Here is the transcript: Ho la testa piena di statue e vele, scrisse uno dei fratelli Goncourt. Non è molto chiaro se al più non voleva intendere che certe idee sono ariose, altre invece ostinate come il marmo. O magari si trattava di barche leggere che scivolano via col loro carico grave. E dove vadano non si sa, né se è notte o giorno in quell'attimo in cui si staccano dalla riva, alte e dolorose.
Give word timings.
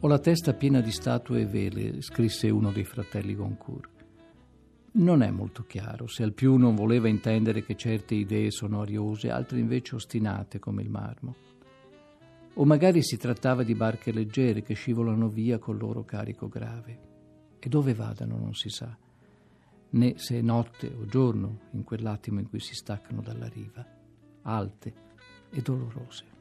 Ho 0.00 0.08
la 0.08 0.18
testa 0.18 0.54
piena 0.54 0.80
di 0.80 0.90
statue 0.90 1.42
e 1.42 1.46
vele, 1.46 2.02
scrisse 2.02 2.50
uno 2.50 2.72
dei 2.72 2.84
fratelli 2.84 3.36
Goncourt. 3.36 4.04
Non 4.92 5.22
è 5.22 5.30
molto 5.30 5.64
chiaro 5.66 6.08
se 6.08 6.24
al 6.24 6.32
più 6.32 6.56
non 6.56 6.74
voleva 6.74 7.06
intendere 7.06 7.62
che 7.62 7.76
certe 7.76 8.16
idee 8.16 8.50
sono 8.50 8.80
ariose, 8.80 9.30
altre 9.30 9.60
invece 9.60 9.94
ostinate 9.94 10.58
come 10.58 10.82
il 10.82 10.90
marmo. 10.90 11.34
O 12.54 12.64
magari 12.64 13.04
si 13.04 13.16
trattava 13.18 13.62
di 13.62 13.74
barche 13.74 14.10
leggere 14.10 14.62
che 14.62 14.74
scivolano 14.74 15.28
via 15.28 15.58
col 15.58 15.78
loro 15.78 16.04
carico 16.04 16.48
grave. 16.48 16.98
E 17.60 17.68
dove 17.68 17.94
vadano 17.94 18.36
non 18.36 18.54
si 18.54 18.68
sa, 18.68 18.96
né 19.90 20.18
se 20.18 20.38
è 20.38 20.42
notte 20.42 20.88
o 20.88 21.04
giorno 21.06 21.60
in 21.72 21.84
quell'attimo 21.84 22.40
in 22.40 22.48
cui 22.48 22.58
si 22.58 22.74
staccano 22.74 23.20
dalla 23.20 23.46
riva, 23.46 23.86
alte 24.42 24.92
e 25.50 25.62
dolorose. 25.62 26.35